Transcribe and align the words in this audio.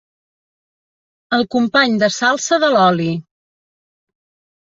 El 1.37 1.45
company 1.55 1.99
de 2.05 2.09
salsa 2.15 2.59
de 2.65 2.71
l'oli. 2.77 3.07